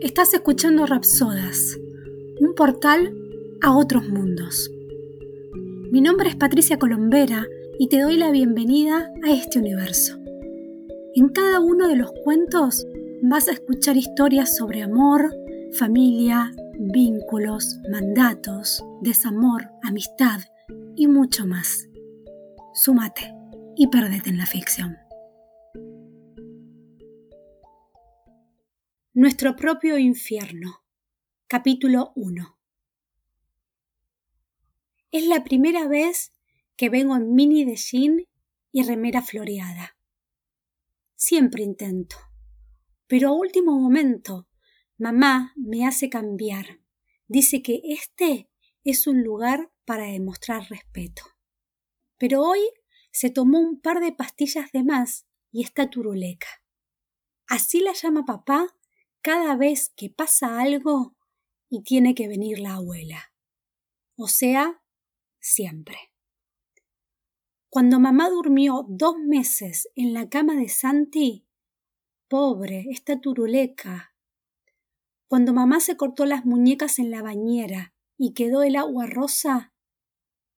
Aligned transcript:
Estás 0.00 0.32
escuchando 0.32 0.86
Rapsodas, 0.86 1.76
un 2.38 2.54
portal 2.54 3.12
a 3.60 3.76
otros 3.76 4.08
mundos. 4.08 4.70
Mi 5.90 6.00
nombre 6.00 6.28
es 6.28 6.36
Patricia 6.36 6.78
Colombera 6.78 7.44
y 7.80 7.88
te 7.88 8.00
doy 8.00 8.16
la 8.16 8.30
bienvenida 8.30 9.10
a 9.24 9.32
este 9.32 9.58
universo. 9.58 10.16
En 11.16 11.30
cada 11.30 11.58
uno 11.58 11.88
de 11.88 11.96
los 11.96 12.12
cuentos 12.22 12.86
vas 13.22 13.48
a 13.48 13.52
escuchar 13.52 13.96
historias 13.96 14.56
sobre 14.56 14.82
amor, 14.82 15.34
familia, 15.76 16.52
vínculos, 16.78 17.80
mandatos, 17.90 18.84
desamor, 19.02 19.68
amistad 19.82 20.38
y 20.94 21.08
mucho 21.08 21.44
más. 21.44 21.88
Súmate 22.72 23.34
y 23.74 23.88
perdete 23.88 24.30
en 24.30 24.38
la 24.38 24.46
ficción. 24.46 24.96
Nuestro 29.20 29.56
propio 29.56 29.98
infierno. 29.98 30.84
Capítulo 31.48 32.12
1. 32.14 32.56
Es 35.10 35.26
la 35.26 35.42
primera 35.42 35.88
vez 35.88 36.32
que 36.76 36.88
vengo 36.88 37.16
en 37.16 37.34
mini 37.34 37.64
de 37.64 37.74
jean 37.74 38.28
y 38.70 38.84
remera 38.84 39.20
floreada. 39.20 39.96
Siempre 41.16 41.64
intento, 41.64 42.16
pero 43.08 43.30
a 43.30 43.32
último 43.32 43.76
momento 43.80 44.46
mamá 44.98 45.52
me 45.56 45.84
hace 45.84 46.08
cambiar. 46.08 46.78
Dice 47.26 47.60
que 47.60 47.80
este 47.86 48.48
es 48.84 49.08
un 49.08 49.24
lugar 49.24 49.72
para 49.84 50.04
demostrar 50.04 50.68
respeto. 50.70 51.22
Pero 52.18 52.42
hoy 52.42 52.60
se 53.10 53.30
tomó 53.30 53.58
un 53.58 53.80
par 53.80 53.98
de 53.98 54.12
pastillas 54.12 54.70
de 54.70 54.84
más 54.84 55.26
y 55.50 55.64
está 55.64 55.90
turuleca. 55.90 56.62
Así 57.48 57.80
la 57.80 57.94
llama 57.94 58.24
papá 58.24 58.77
cada 59.22 59.56
vez 59.56 59.92
que 59.96 60.10
pasa 60.10 60.60
algo 60.60 61.16
y 61.68 61.82
tiene 61.82 62.14
que 62.14 62.28
venir 62.28 62.58
la 62.58 62.74
abuela. 62.74 63.32
O 64.16 64.28
sea, 64.28 64.82
siempre. 65.40 66.12
Cuando 67.70 68.00
mamá 68.00 68.30
durmió 68.30 68.86
dos 68.88 69.16
meses 69.18 69.88
en 69.94 70.14
la 70.14 70.28
cama 70.28 70.54
de 70.54 70.68
Santi, 70.68 71.46
pobre, 72.28 72.86
esta 72.90 73.20
turuleca. 73.20 74.14
Cuando 75.28 75.52
mamá 75.52 75.80
se 75.80 75.96
cortó 75.96 76.24
las 76.24 76.46
muñecas 76.46 76.98
en 76.98 77.10
la 77.10 77.22
bañera 77.22 77.94
y 78.16 78.32
quedó 78.32 78.62
el 78.62 78.76
agua 78.76 79.06
rosa, 79.06 79.74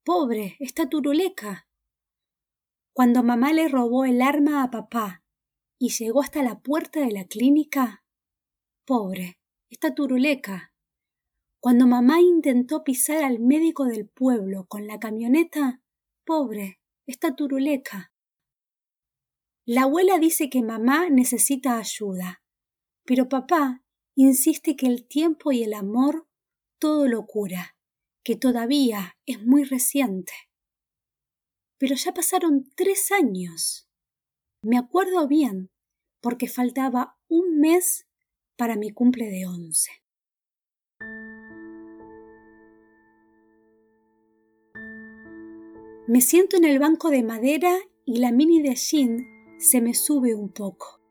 pobre, 0.04 0.56
esta 0.60 0.88
turuleca. 0.90 1.68
Cuando 2.94 3.24
mamá 3.24 3.54
le 3.54 3.68
robó 3.68 4.06
el 4.06 4.22
arma 4.22 4.64
a 4.64 4.72
papá 4.72 5.24
y 5.78 5.90
llegó 5.90 6.22
hasta 6.22 6.44
la 6.44 6.62
puerta 6.62 7.02
de 7.02 7.12
la 7.12 7.26
clínica, 7.26 8.01
Pobre, 8.86 9.38
esta 9.70 9.94
turuleca. 9.94 10.74
Cuando 11.60 11.86
mamá 11.86 12.20
intentó 12.20 12.84
pisar 12.84 13.24
al 13.24 13.40
médico 13.40 13.86
del 13.86 14.10
pueblo 14.10 14.66
con 14.68 14.88
la 14.88 15.00
camioneta, 15.00 15.84
pobre, 16.26 16.80
esta 17.06 17.36
turuleca. 17.36 18.12
La 19.66 19.84
abuela 19.84 20.18
dice 20.18 20.50
que 20.50 20.64
mamá 20.64 21.10
necesita 21.10 21.78
ayuda, 21.78 22.42
pero 23.06 23.30
papá 23.30 23.84
insiste 24.16 24.76
que 24.76 24.88
el 24.88 25.08
tiempo 25.08 25.52
y 25.52 25.62
el 25.62 25.76
amor 25.76 26.28
todo 26.80 27.08
lo 27.08 27.28
cura, 27.28 27.78
que 28.24 28.36
todavía 28.36 29.18
es 29.28 29.46
muy 29.46 29.64
reciente. 29.64 30.34
Pero 31.78 31.96
ya 31.96 32.14
pasaron 32.14 32.72
tres 32.76 33.12
años. 33.12 33.88
Me 34.64 34.80
acuerdo 34.80 35.28
bien, 35.28 35.70
porque 36.22 36.48
faltaba 36.48 37.20
un 37.28 37.60
mes 37.60 38.08
para 38.62 38.76
mi 38.76 38.92
cumple 38.92 39.26
de 39.26 39.48
once. 39.48 39.90
Me 46.08 46.22
siento 46.22 46.58
en 46.58 46.66
el 46.66 46.78
banco 46.78 47.10
de 47.10 47.24
madera 47.24 47.76
y 48.06 48.20
la 48.20 48.32
mini 48.32 48.62
de 48.62 48.76
jean 48.76 49.26
se 49.58 49.82
me 49.82 49.96
sube 49.96 50.36
un 50.36 50.50
poco. 50.50 51.02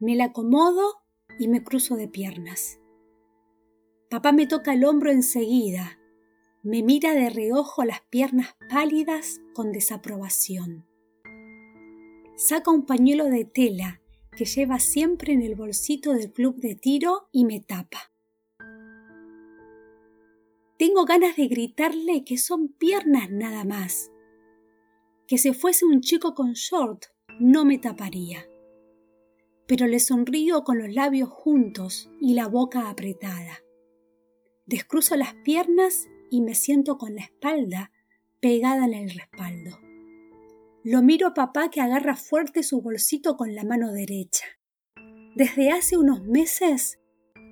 Me 0.00 0.16
la 0.16 0.24
acomodo 0.24 0.96
y 1.38 1.48
me 1.48 1.64
cruzo 1.64 1.96
de 1.96 2.08
piernas. 2.08 2.78
Papá 4.10 4.32
me 4.32 4.46
toca 4.46 4.74
el 4.74 4.84
hombro 4.84 5.10
enseguida. 5.10 5.98
Me 6.62 6.82
mira 6.82 7.14
de 7.14 7.30
reojo 7.30 7.84
las 7.84 8.02
piernas 8.10 8.54
pálidas 8.68 9.40
con 9.54 9.72
desaprobación. 9.72 10.84
Saca 12.36 12.70
un 12.70 12.84
pañuelo 12.84 13.24
de 13.30 13.46
tela 13.46 14.02
que 14.36 14.44
lleva 14.44 14.78
siempre 14.78 15.32
en 15.32 15.42
el 15.42 15.56
bolsito 15.56 16.12
del 16.12 16.32
club 16.32 16.60
de 16.60 16.76
tiro 16.76 17.28
y 17.32 17.44
me 17.44 17.58
tapa. 17.58 18.12
Tengo 20.78 21.06
ganas 21.06 21.36
de 21.36 21.48
gritarle 21.48 22.22
que 22.24 22.36
son 22.36 22.68
piernas 22.68 23.30
nada 23.30 23.64
más. 23.64 24.12
Que 25.26 25.38
si 25.38 25.52
fuese 25.54 25.86
un 25.86 26.02
chico 26.02 26.34
con 26.34 26.52
short 26.52 27.06
no 27.40 27.64
me 27.64 27.78
taparía. 27.78 28.46
Pero 29.66 29.86
le 29.86 29.98
sonrío 29.98 30.62
con 30.62 30.78
los 30.78 30.92
labios 30.92 31.30
juntos 31.30 32.08
y 32.20 32.34
la 32.34 32.46
boca 32.46 32.90
apretada. 32.90 33.64
Descruzo 34.66 35.16
las 35.16 35.34
piernas 35.44 36.06
y 36.30 36.42
me 36.42 36.54
siento 36.54 36.98
con 36.98 37.14
la 37.14 37.22
espalda 37.22 37.90
pegada 38.40 38.84
en 38.84 38.94
el 38.94 39.10
respaldo. 39.10 39.85
Lo 40.88 41.02
miro 41.02 41.26
a 41.26 41.34
papá 41.34 41.68
que 41.68 41.80
agarra 41.80 42.14
fuerte 42.14 42.62
su 42.62 42.80
bolsito 42.80 43.36
con 43.36 43.56
la 43.56 43.64
mano 43.64 43.90
derecha. 43.90 44.44
Desde 45.34 45.72
hace 45.72 45.96
unos 45.96 46.22
meses, 46.22 47.00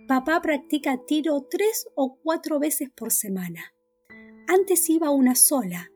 papá 0.07 0.41
practica 0.41 1.05
tiro 1.05 1.45
tres 1.51 1.89
o 1.97 2.17
cuatro 2.23 2.61
veces 2.61 2.91
por 2.95 3.11
semana. 3.11 3.75
Antes 4.47 4.89
iba 4.89 5.11
una 5.11 5.35
sola, 5.35 5.91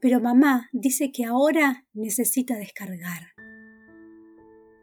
pero 0.00 0.18
mamá 0.18 0.70
dice 0.72 1.12
que 1.12 1.26
ahora 1.26 1.86
necesita 1.92 2.56
descargar. 2.56 3.34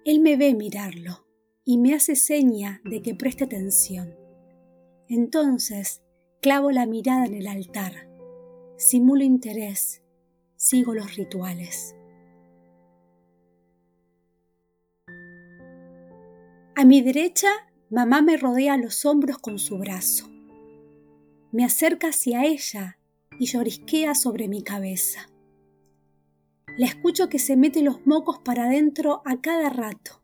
Él 0.05 0.19
me 0.19 0.37
ve 0.37 0.53
mirarlo 0.53 1.25
y 1.65 1.79
me 1.79 1.95
hace 1.95 2.15
seña 2.15 2.81
de 2.83 3.01
que 3.01 3.15
preste 3.15 3.45
atención. 3.45 4.15
Entonces 5.07 6.03
clavo 6.39 6.69
la 6.69 6.85
mirada 6.85 7.25
en 7.25 7.33
el 7.33 7.47
altar, 7.47 8.07
simulo 8.77 9.23
interés 9.23 10.03
sigo 10.59 10.93
los 10.93 11.15
rituales. 11.15 11.95
A 16.75 16.83
mi 16.83 17.01
derecha, 17.01 17.47
mamá 17.89 18.21
me 18.21 18.35
rodea 18.35 18.75
los 18.75 19.05
hombros 19.05 19.37
con 19.37 19.57
su 19.57 19.77
brazo. 19.77 20.29
Me 21.53 21.63
acerca 21.63 22.09
hacia 22.09 22.43
ella 22.43 22.99
y 23.39 23.45
llorisquea 23.45 24.13
sobre 24.15 24.49
mi 24.49 24.61
cabeza. 24.61 25.29
La 26.77 26.87
escucho 26.87 27.29
que 27.29 27.39
se 27.39 27.55
mete 27.55 27.81
los 27.81 28.05
mocos 28.05 28.39
para 28.39 28.65
adentro 28.65 29.21
a 29.23 29.39
cada 29.39 29.69
rato. 29.69 30.21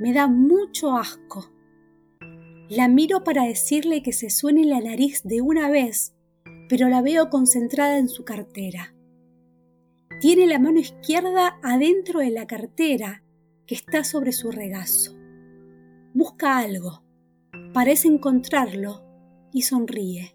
Me 0.00 0.12
da 0.12 0.28
mucho 0.28 0.96
asco. 0.96 1.50
La 2.68 2.86
miro 2.86 3.24
para 3.24 3.42
decirle 3.42 4.04
que 4.04 4.12
se 4.12 4.30
suene 4.30 4.64
la 4.66 4.80
nariz 4.80 5.22
de 5.24 5.40
una 5.40 5.68
vez, 5.68 6.14
pero 6.68 6.88
la 6.88 7.02
veo 7.02 7.28
concentrada 7.28 7.98
en 7.98 8.08
su 8.08 8.24
cartera. 8.24 8.93
Tiene 10.24 10.46
la 10.46 10.58
mano 10.58 10.78
izquierda 10.78 11.58
adentro 11.62 12.20
de 12.20 12.30
la 12.30 12.46
cartera 12.46 13.22
que 13.66 13.74
está 13.74 14.04
sobre 14.04 14.32
su 14.32 14.50
regazo. 14.50 15.14
Busca 16.14 16.56
algo, 16.56 17.04
parece 17.74 18.08
encontrarlo 18.08 19.04
y 19.52 19.60
sonríe. 19.60 20.34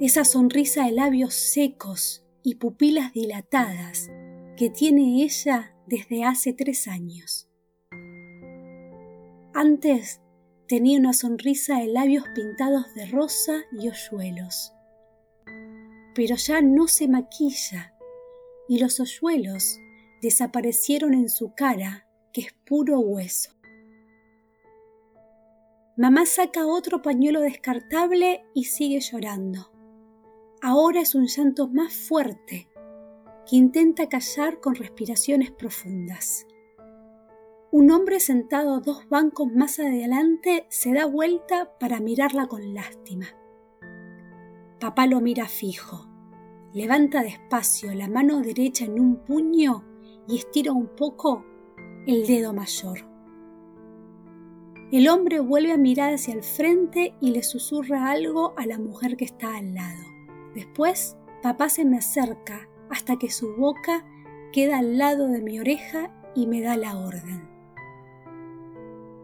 Esa 0.00 0.24
sonrisa 0.24 0.86
de 0.86 0.90
labios 0.90 1.34
secos 1.34 2.26
y 2.42 2.56
pupilas 2.56 3.12
dilatadas 3.12 4.10
que 4.56 4.70
tiene 4.70 5.22
ella 5.22 5.76
desde 5.86 6.24
hace 6.24 6.52
tres 6.52 6.88
años. 6.88 7.48
Antes 9.54 10.20
tenía 10.66 10.98
una 10.98 11.12
sonrisa 11.12 11.78
de 11.78 11.86
labios 11.86 12.24
pintados 12.34 12.92
de 12.96 13.06
rosa 13.06 13.52
y 13.70 13.88
hoyuelos, 13.88 14.72
pero 16.16 16.34
ya 16.34 16.60
no 16.60 16.88
se 16.88 17.06
maquilla 17.06 17.93
y 18.68 18.78
los 18.78 19.00
hoyuelos 19.00 19.78
desaparecieron 20.22 21.14
en 21.14 21.28
su 21.28 21.54
cara, 21.54 22.06
que 22.32 22.42
es 22.42 22.52
puro 22.66 22.98
hueso. 22.98 23.50
Mamá 25.96 26.26
saca 26.26 26.66
otro 26.66 27.02
pañuelo 27.02 27.40
descartable 27.40 28.44
y 28.54 28.64
sigue 28.64 29.00
llorando. 29.00 29.70
Ahora 30.62 31.02
es 31.02 31.14
un 31.14 31.26
llanto 31.26 31.68
más 31.68 31.92
fuerte, 31.92 32.68
que 33.48 33.56
intenta 33.56 34.08
callar 34.08 34.60
con 34.60 34.74
respiraciones 34.74 35.50
profundas. 35.50 36.46
Un 37.70 37.90
hombre 37.90 38.18
sentado 38.18 38.80
dos 38.80 39.08
bancos 39.08 39.52
más 39.52 39.78
adelante 39.78 40.66
se 40.70 40.94
da 40.94 41.06
vuelta 41.06 41.76
para 41.78 42.00
mirarla 42.00 42.46
con 42.46 42.72
lástima. 42.72 43.26
Papá 44.80 45.06
lo 45.06 45.20
mira 45.20 45.48
fijo 45.48 46.13
Levanta 46.74 47.22
despacio 47.22 47.94
la 47.94 48.08
mano 48.08 48.40
derecha 48.40 48.84
en 48.84 48.98
un 48.98 49.14
puño 49.14 49.84
y 50.26 50.38
estira 50.38 50.72
un 50.72 50.88
poco 50.88 51.44
el 52.04 52.26
dedo 52.26 52.52
mayor. 52.52 52.98
El 54.90 55.08
hombre 55.08 55.38
vuelve 55.38 55.70
a 55.70 55.76
mirar 55.76 56.14
hacia 56.14 56.34
el 56.34 56.42
frente 56.42 57.14
y 57.20 57.30
le 57.30 57.44
susurra 57.44 58.10
algo 58.10 58.54
a 58.56 58.66
la 58.66 58.80
mujer 58.80 59.16
que 59.16 59.24
está 59.24 59.56
al 59.56 59.72
lado. 59.74 60.02
Después, 60.56 61.16
papá 61.44 61.68
se 61.68 61.84
me 61.84 61.98
acerca 61.98 62.68
hasta 62.90 63.20
que 63.20 63.30
su 63.30 63.54
boca 63.54 64.04
queda 64.52 64.78
al 64.78 64.98
lado 64.98 65.28
de 65.28 65.42
mi 65.42 65.60
oreja 65.60 66.12
y 66.34 66.48
me 66.48 66.60
da 66.60 66.76
la 66.76 66.98
orden. 66.98 67.48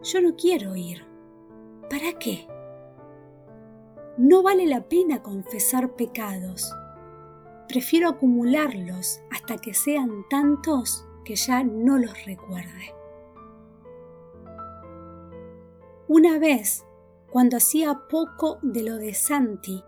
Yo 0.03 0.21
no 0.21 0.37
quiero 0.37 0.77
ir. 0.77 1.03
¿Para 1.89 2.17
qué? 2.17 2.47
No 4.17 4.41
vale 4.41 4.65
la 4.67 4.87
pena 4.87 5.21
confesar 5.21 5.97
pecados. 5.97 6.73
Prefiero 7.71 8.09
acumularlos 8.09 9.21
hasta 9.31 9.55
que 9.55 9.73
sean 9.73 10.25
tantos 10.29 11.05
que 11.23 11.37
ya 11.37 11.63
no 11.63 11.97
los 11.97 12.25
recuerde. 12.25 12.93
Una 16.09 16.37
vez, 16.37 16.83
cuando 17.29 17.55
hacía 17.55 17.97
poco 18.09 18.59
de 18.61 18.83
lo 18.83 18.97
de 18.97 19.13
Santi, 19.13 19.81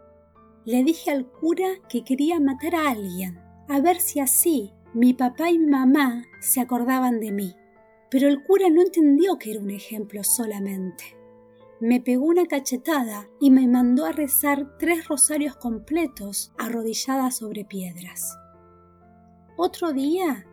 le 0.63 0.85
dije 0.85 1.11
al 1.11 1.29
cura 1.29 1.67
que 1.89 2.05
quería 2.05 2.39
matar 2.39 2.73
a 2.73 2.89
alguien, 2.89 3.37
a 3.67 3.81
ver 3.81 3.99
si 3.99 4.21
así 4.21 4.71
mi 4.93 5.13
papá 5.13 5.51
y 5.51 5.59
mamá 5.59 6.23
se 6.39 6.61
acordaban 6.61 7.19
de 7.19 7.33
mí. 7.33 7.53
Pero 8.09 8.29
el 8.29 8.43
cura 8.43 8.69
no 8.69 8.81
entendió 8.81 9.37
que 9.37 9.51
era 9.51 9.59
un 9.59 9.71
ejemplo 9.71 10.23
solamente. 10.23 11.17
Me 11.79 11.99
pegó 11.99 12.25
una 12.25 12.45
cachetada 12.45 13.29
y 13.39 13.51
me 13.51 13.67
mandó 13.67 14.05
a 14.05 14.11
rezar 14.11 14.77
tres 14.77 15.07
rosarios 15.07 15.55
completos 15.55 16.53
arrodillada 16.57 17.31
sobre 17.31 17.65
piedras. 17.65 18.37
Otro 19.57 19.91
día 19.91 20.45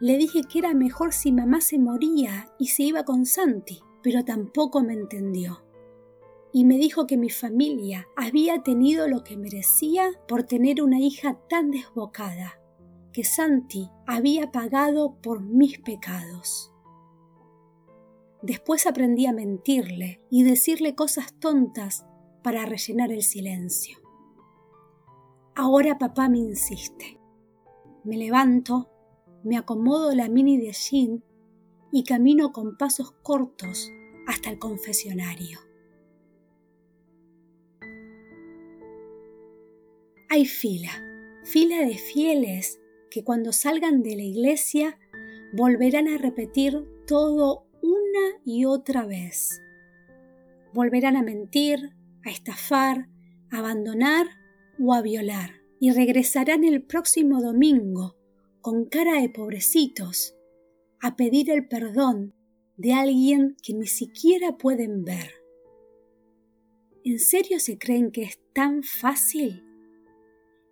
le 0.00 0.16
dije 0.16 0.42
que 0.42 0.60
era 0.60 0.74
mejor 0.74 1.12
si 1.12 1.32
mamá 1.32 1.60
se 1.60 1.78
moría 1.78 2.48
y 2.58 2.68
se 2.68 2.84
iba 2.84 3.04
con 3.04 3.26
Santi 3.26 3.80
pero 4.06 4.24
tampoco 4.24 4.84
me 4.84 4.92
entendió. 4.92 5.64
Y 6.52 6.64
me 6.64 6.78
dijo 6.78 7.08
que 7.08 7.16
mi 7.16 7.28
familia 7.28 8.06
había 8.14 8.62
tenido 8.62 9.08
lo 9.08 9.24
que 9.24 9.36
merecía 9.36 10.12
por 10.28 10.44
tener 10.44 10.80
una 10.80 11.00
hija 11.00 11.40
tan 11.48 11.72
desbocada, 11.72 12.60
que 13.12 13.24
Santi 13.24 13.90
había 14.06 14.52
pagado 14.52 15.16
por 15.20 15.42
mis 15.42 15.80
pecados. 15.80 16.72
Después 18.46 18.86
aprendí 18.86 19.26
a 19.26 19.32
mentirle 19.32 20.20
y 20.30 20.44
decirle 20.44 20.94
cosas 20.94 21.34
tontas 21.40 22.06
para 22.44 22.64
rellenar 22.64 23.10
el 23.10 23.24
silencio. 23.24 23.98
Ahora 25.56 25.98
papá 25.98 26.28
me 26.28 26.38
insiste. 26.38 27.18
Me 28.04 28.16
levanto, 28.16 28.88
me 29.42 29.56
acomodo 29.56 30.14
la 30.14 30.28
mini 30.28 30.58
de 30.58 30.70
jean 30.70 31.24
y 31.90 32.04
camino 32.04 32.52
con 32.52 32.76
pasos 32.76 33.10
cortos 33.24 33.90
hasta 34.28 34.50
el 34.50 34.60
confesionario. 34.60 35.58
Hay 40.28 40.46
fila, 40.46 40.92
fila 41.42 41.84
de 41.84 41.98
fieles 41.98 42.78
que 43.10 43.24
cuando 43.24 43.52
salgan 43.52 44.04
de 44.04 44.14
la 44.14 44.22
iglesia 44.22 45.00
volverán 45.52 46.06
a 46.06 46.16
repetir 46.16 46.86
todo 47.08 47.65
y 48.44 48.64
otra 48.64 49.06
vez. 49.06 49.60
Volverán 50.72 51.16
a 51.16 51.22
mentir, 51.22 51.92
a 52.24 52.30
estafar, 52.30 53.08
a 53.50 53.58
abandonar 53.58 54.26
o 54.78 54.94
a 54.94 55.02
violar 55.02 55.50
y 55.80 55.90
regresarán 55.90 56.64
el 56.64 56.82
próximo 56.82 57.42
domingo 57.42 58.16
con 58.60 58.86
cara 58.86 59.20
de 59.20 59.28
pobrecitos 59.28 60.34
a 61.00 61.16
pedir 61.16 61.50
el 61.50 61.68
perdón 61.68 62.34
de 62.76 62.92
alguien 62.92 63.56
que 63.62 63.74
ni 63.74 63.86
siquiera 63.86 64.56
pueden 64.58 65.04
ver. 65.04 65.30
¿En 67.04 67.20
serio 67.20 67.60
se 67.60 67.78
creen 67.78 68.10
que 68.10 68.22
es 68.22 68.40
tan 68.52 68.82
fácil? 68.82 69.62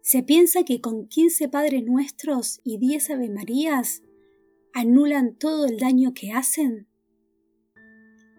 ¿Se 0.02 0.22
piensa 0.22 0.64
que 0.64 0.80
con 0.80 1.06
15 1.06 1.48
Padres 1.48 1.84
Nuestros 1.84 2.60
y 2.64 2.78
10 2.78 3.10
Ave 3.10 3.30
Marías 3.30 4.02
anulan 4.72 5.36
todo 5.36 5.66
el 5.66 5.78
daño 5.78 6.12
que 6.12 6.32
hacen? 6.32 6.88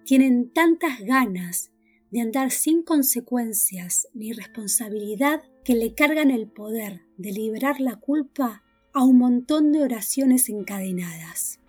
Tienen 0.06 0.52
tantas 0.52 1.00
ganas 1.00 1.72
de 2.12 2.22
andar 2.22 2.52
sin 2.52 2.84
consecuencias 2.84 4.07
ni 4.13 4.34
responsabilidad 4.34 5.42
que 5.63 5.74
le 5.74 5.96
cargan 5.96 6.30
el 6.30 6.48
poder 6.48 7.02
de 7.18 7.31
liberar 7.31 7.81
la 7.81 7.96
culpa 7.96 8.62
a 8.94 9.04
un 9.04 9.18
montón 9.18 9.72
de 9.72 9.81
oraciones 9.81 10.48
encadenadas. 10.48 11.60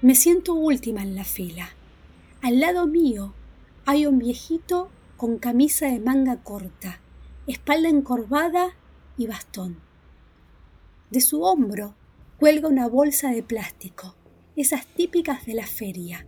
Me 0.00 0.14
siento 0.14 0.54
última 0.54 1.02
en 1.02 1.16
la 1.16 1.24
fila. 1.24 1.70
Al 2.42 2.60
lado 2.60 2.86
mío 2.86 3.34
hay 3.86 4.06
un 4.06 4.20
viejito 4.20 4.88
con 5.16 5.38
camisa 5.38 5.86
de 5.86 5.98
manga 5.98 6.44
corta, 6.44 7.00
espalda 7.48 7.88
encorvada 7.88 8.76
y 9.16 9.26
bastón. 9.26 9.80
De 11.10 11.20
su 11.20 11.42
hombro 11.42 11.97
cuelga 12.38 12.68
una 12.68 12.86
bolsa 12.86 13.32
de 13.32 13.42
plástico, 13.42 14.14
esas 14.54 14.86
típicas 14.86 15.44
de 15.44 15.54
la 15.54 15.66
feria, 15.66 16.24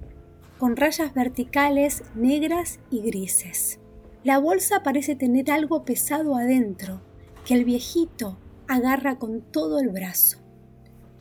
con 0.59 0.77
rayas 0.77 1.15
verticales 1.15 2.03
negras 2.17 2.81
y 2.91 3.01
grises. 3.01 3.79
La 4.25 4.39
bolsa 4.39 4.83
parece 4.83 5.15
tener 5.15 5.53
algo 5.53 5.85
pesado 5.85 6.35
adentro 6.35 7.01
que 7.47 7.55
el 7.55 7.65
viejito 7.65 8.39
agarra 8.67 9.21
con 9.21 9.41
todo 9.41 9.79
el 9.79 9.91
brazo. 9.91 10.39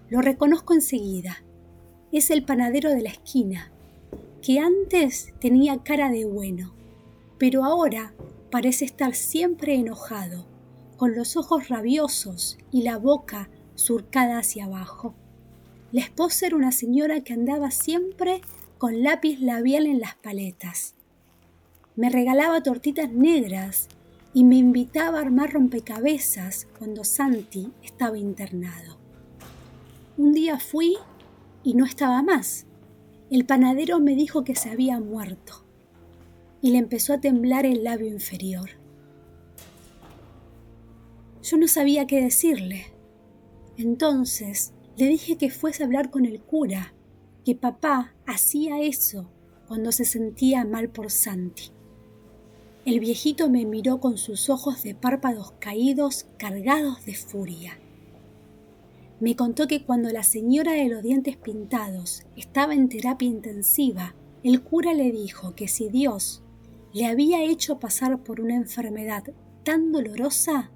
Lo 0.10 0.22
reconozco 0.22 0.74
enseguida 0.74 1.44
es 2.12 2.32
el 2.32 2.44
panadero 2.44 2.90
de 2.90 3.04
la 3.04 3.10
esquina, 3.10 3.72
que 4.42 4.60
antes 4.60 5.36
tenía 5.40 5.84
cara 5.84 6.10
de 6.10 6.26
bueno, 6.26 6.74
pero 7.38 7.64
ahora 7.64 8.16
parece 8.50 8.86
estar 8.86 9.14
siempre 9.14 9.76
enojado, 9.76 10.48
con 10.98 11.16
los 11.16 11.38
ojos 11.38 11.70
rabiosos 11.70 12.58
y 12.72 12.82
la 12.82 12.98
boca 12.98 13.52
surcada 13.80 14.38
hacia 14.38 14.66
abajo. 14.66 15.16
La 15.92 16.02
esposa 16.02 16.46
era 16.46 16.56
una 16.56 16.72
señora 16.72 17.22
que 17.22 17.34
andaba 17.34 17.72
siempre 17.72 18.42
con 18.78 19.02
lápiz 19.02 19.40
labial 19.40 19.88
en 19.88 20.00
las 20.00 20.16
paletas. 20.16 20.94
Me 21.96 22.10
regalaba 22.10 22.62
tortitas 22.62 23.12
negras 23.12 23.88
y 24.34 24.44
me 24.44 24.58
invitaba 24.58 25.18
a 25.18 25.22
armar 25.22 25.54
rompecabezas 25.54 26.68
cuando 26.78 27.04
Santi 27.04 27.72
estaba 27.84 28.18
internado. 28.18 28.98
Un 30.18 30.34
día 30.34 30.60
fui 30.60 30.98
y 31.64 31.74
no 31.74 31.86
estaba 31.86 32.22
más. 32.22 32.68
El 33.32 33.46
panadero 33.46 34.00
me 34.00 34.16
dijo 34.16 34.44
que 34.44 34.56
se 34.56 34.70
había 34.70 35.00
muerto 35.00 35.66
y 36.62 36.72
le 36.72 36.78
empezó 36.78 37.14
a 37.14 37.22
temblar 37.22 37.66
el 37.66 37.84
labio 37.84 38.08
inferior. 38.08 38.70
Yo 41.42 41.58
no 41.58 41.68
sabía 41.68 42.06
qué 42.06 42.22
decirle. 42.22 42.99
Entonces 43.80 44.74
le 44.96 45.08
dije 45.08 45.38
que 45.38 45.50
fuese 45.50 45.82
a 45.82 45.88
hablar 45.88 46.12
con 46.12 46.26
el 46.26 46.40
cura, 46.40 46.94
que 47.44 47.56
papá 47.56 48.14
hacía 48.28 48.80
eso 48.80 49.32
cuando 49.68 49.92
se 49.92 50.06
sentía 50.06 50.66
mal 50.66 50.90
por 50.90 51.10
Santi. 51.10 51.72
El 52.86 53.00
viejito 53.00 53.50
me 53.50 53.66
miró 53.66 54.00
con 54.00 54.20
sus 54.20 54.52
ojos 54.52 54.84
de 54.84 54.94
párpados 54.94 55.54
caídos 55.60 56.28
cargados 56.38 57.04
de 57.06 57.16
furia 57.16 57.80
me 59.20 59.36
contó 59.36 59.68
que 59.68 59.84
cuando 59.84 60.10
la 60.10 60.24
señora 60.24 60.74
de 60.74 60.88
los 60.88 61.04
dientes 61.04 61.36
pintados 61.36 62.24
estaba 62.38 62.74
en 62.74 62.88
terapia 62.88 63.28
intensiva, 63.28 64.16
el 64.44 64.62
cura 64.64 64.94
le 64.94 65.12
dijo 65.12 65.56
que 65.56 65.68
si 65.68 65.90
Dios 65.90 66.42
le 66.94 67.06
había 67.06 67.44
hecho 67.44 67.80
pasar 67.80 68.24
por 68.24 68.40
una 68.40 68.56
enfermedad 68.56 69.24
tan 69.64 69.92
dolorosa, 69.92 70.72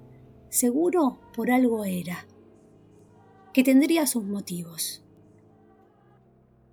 seguro 0.50 1.20
por 1.34 1.50
algo 1.50 1.86
era, 1.86 2.26
que 3.54 3.62
tendría 3.62 4.06
sus 4.06 4.24
motivos. 4.24 5.02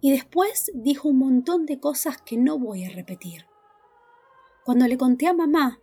Y 0.02 0.12
después 0.12 0.72
dijo 0.74 1.10
un 1.10 1.20
montón 1.20 1.68
de 1.68 1.80
cosas 1.80 2.20
que 2.22 2.36
no 2.38 2.58
voy 2.58 2.84
a 2.84 2.90
repetir. 2.90 3.46
Cuando 4.66 4.88
le 4.88 4.98
conté 4.98 5.28
a 5.28 5.34
mamá, 5.34 5.80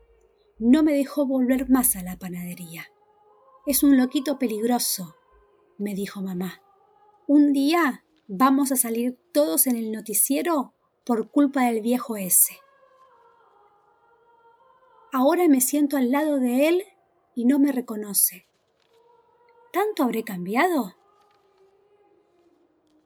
no 0.58 0.82
me 0.82 0.92
dejó 0.92 1.24
volver 1.24 1.70
más 1.70 1.94
a 1.94 2.02
la 2.02 2.18
panadería. 2.18 2.88
Es 3.64 3.84
un 3.84 3.96
loquito 3.96 4.40
peligroso, 4.40 5.14
me 5.78 5.94
dijo 5.94 6.20
mamá. 6.20 6.62
Un 7.28 7.52
día 7.52 8.04
vamos 8.26 8.72
a 8.72 8.76
salir 8.76 9.16
todos 9.32 9.68
en 9.68 9.76
el 9.76 9.92
noticiero 9.92 10.74
por 11.04 11.30
culpa 11.30 11.66
del 11.66 11.80
viejo 11.80 12.16
ese. 12.16 12.58
Ahora 15.12 15.46
me 15.46 15.60
siento 15.60 15.96
al 15.96 16.10
lado 16.10 16.40
de 16.40 16.68
él 16.68 16.82
y 17.36 17.44
no 17.44 17.60
me 17.60 17.70
reconoce. 17.70 18.47
¿Tanto 19.72 20.02
habré 20.02 20.24
cambiado? 20.24 20.94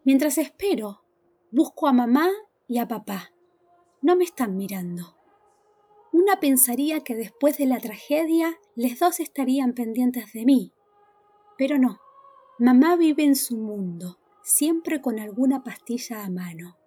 Mientras 0.05 0.39
espero, 0.39 1.03
busco 1.51 1.87
a 1.87 1.93
mamá 1.93 2.31
y 2.69 2.79
a 2.79 2.89
papá. 2.89 3.33
No 4.01 4.17
me 4.17 4.25
están 4.25 4.57
mirando. 4.57 5.17
Una 6.13 6.41
pensaría 6.41 7.01
que 7.01 7.15
después 7.15 7.59
de 7.59 7.67
la 7.67 7.79
tragedia, 7.79 8.59
les 8.75 8.99
dos 8.99 9.21
estarían 9.21 9.73
pendientes 9.73 10.33
de 10.33 10.45
mí, 10.45 10.73
pero 11.57 11.79
no. 11.79 12.01
Mamá 12.59 12.97
vive 12.97 13.25
en 13.25 13.37
su 13.37 13.57
mundo, 13.57 14.19
siempre 14.43 15.01
con 15.01 15.19
alguna 15.19 15.63
pastilla 15.63 16.25
a 16.25 16.31
mano. 16.31 16.79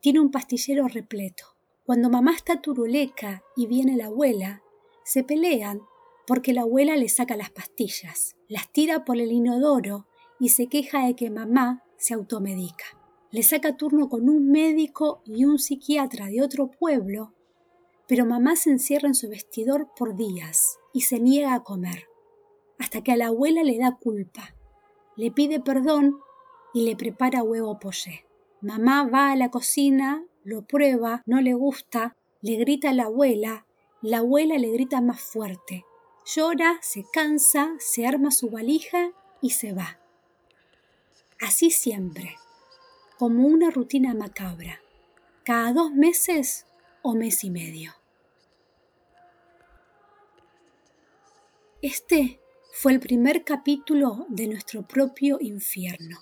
Tiene 0.00 0.20
un 0.20 0.30
pastillero 0.30 0.88
repleto. 0.88 1.44
Cuando 1.84 2.10
mamá 2.10 2.34
está 2.34 2.60
turuleca 2.60 3.42
y 3.56 3.66
viene 3.66 3.96
la 3.96 4.06
abuela, 4.06 4.62
se 5.04 5.22
pelean 5.24 5.82
porque 6.26 6.52
la 6.52 6.62
abuela 6.62 6.96
le 6.96 7.08
saca 7.08 7.36
las 7.36 7.50
pastillas, 7.50 8.35
las 8.48 8.70
tira 8.70 9.04
por 9.04 9.18
el 9.18 9.32
inodoro 9.32 10.06
y 10.38 10.50
se 10.50 10.66
queja 10.68 11.06
de 11.06 11.16
que 11.16 11.30
mamá 11.30 11.82
se 11.96 12.14
automedica. 12.14 12.84
Le 13.30 13.42
saca 13.42 13.76
turno 13.76 14.08
con 14.08 14.28
un 14.28 14.50
médico 14.50 15.22
y 15.24 15.44
un 15.44 15.58
psiquiatra 15.58 16.26
de 16.26 16.42
otro 16.42 16.70
pueblo, 16.70 17.34
pero 18.06 18.24
mamá 18.24 18.56
se 18.56 18.70
encierra 18.70 19.08
en 19.08 19.14
su 19.14 19.28
vestidor 19.28 19.88
por 19.96 20.16
días 20.16 20.78
y 20.92 21.02
se 21.02 21.18
niega 21.18 21.54
a 21.54 21.62
comer, 21.62 22.04
hasta 22.78 23.02
que 23.02 23.12
a 23.12 23.16
la 23.16 23.26
abuela 23.26 23.62
le 23.62 23.78
da 23.78 23.96
culpa, 23.96 24.54
le 25.16 25.30
pide 25.30 25.60
perdón 25.60 26.18
y 26.72 26.84
le 26.84 26.94
prepara 26.96 27.42
huevo 27.42 27.78
pollé. 27.78 28.26
Mamá 28.60 29.08
va 29.08 29.32
a 29.32 29.36
la 29.36 29.50
cocina, 29.50 30.24
lo 30.44 30.66
prueba, 30.66 31.22
no 31.26 31.40
le 31.40 31.54
gusta, 31.54 32.16
le 32.42 32.56
grita 32.56 32.90
a 32.90 32.92
la 32.92 33.04
abuela, 33.04 33.66
la 34.02 34.18
abuela 34.18 34.56
le 34.58 34.70
grita 34.70 35.00
más 35.00 35.20
fuerte, 35.20 35.84
llora, 36.26 36.78
se 36.82 37.04
cansa, 37.12 37.74
se 37.78 38.06
arma 38.06 38.30
su 38.30 38.50
valija 38.50 39.12
y 39.40 39.50
se 39.50 39.72
va. 39.72 39.98
Así 41.40 41.70
siempre, 41.70 42.36
como 43.18 43.46
una 43.46 43.70
rutina 43.70 44.14
macabra, 44.14 44.80
cada 45.44 45.72
dos 45.72 45.92
meses 45.92 46.66
o 47.02 47.14
mes 47.14 47.44
y 47.44 47.50
medio. 47.50 47.94
Este 51.80 52.40
fue 52.72 52.92
el 52.92 53.00
primer 53.00 53.44
capítulo 53.44 54.26
de 54.28 54.48
nuestro 54.48 54.82
propio 54.82 55.38
infierno. 55.40 56.18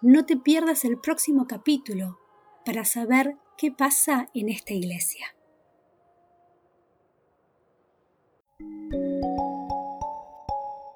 No 0.00 0.24
te 0.24 0.36
pierdas 0.36 0.84
el 0.84 0.98
próximo 0.98 1.46
capítulo 1.46 2.18
para 2.64 2.84
saber 2.84 3.36
qué 3.56 3.70
pasa 3.72 4.30
en 4.34 4.48
esta 4.48 4.72
iglesia. 4.72 5.37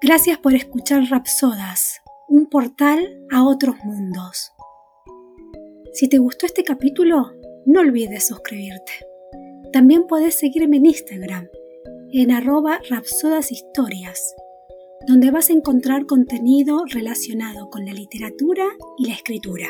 Gracias 0.05 0.37
por 0.37 0.53
escuchar 0.53 1.01
Rapsodas, 1.09 2.01
un 2.27 2.47
portal 2.47 3.25
a 3.31 3.45
otros 3.45 3.77
mundos. 3.85 4.51
Si 5.93 6.09
te 6.09 6.17
gustó 6.17 6.45
este 6.45 6.65
capítulo, 6.65 7.31
no 7.65 7.79
olvides 7.79 8.27
suscribirte. 8.27 8.91
También 9.71 10.05
puedes 10.05 10.35
seguirme 10.35 10.75
en 10.75 10.87
Instagram, 10.87 11.47
en 12.11 12.31
arroba 12.31 12.81
rapsodashistorias, 12.89 14.35
donde 15.07 15.31
vas 15.31 15.49
a 15.49 15.53
encontrar 15.53 16.05
contenido 16.05 16.83
relacionado 16.89 17.69
con 17.69 17.85
la 17.85 17.93
literatura 17.93 18.65
y 18.97 19.07
la 19.07 19.13
escritura. 19.13 19.69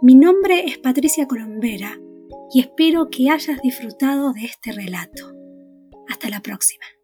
Mi 0.00 0.14
nombre 0.14 0.64
es 0.64 0.78
Patricia 0.78 1.28
Colombera 1.28 2.00
y 2.50 2.60
espero 2.60 3.10
que 3.10 3.28
hayas 3.28 3.60
disfrutado 3.60 4.32
de 4.32 4.46
este 4.46 4.72
relato. 4.72 5.37
Hasta 6.18 6.30
la 6.30 6.40
próxima. 6.40 6.97